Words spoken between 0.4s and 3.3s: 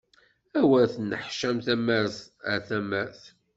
Awer tenneḥcam tamart ar tamart!